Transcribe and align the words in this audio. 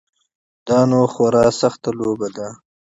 دا 0.67 0.79
نو 0.89 0.99
خورا 1.13 1.45
سخته 1.61 1.89
لوبه 1.97 2.27
ده. 2.35 2.47